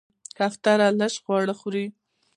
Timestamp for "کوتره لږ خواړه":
0.37-1.53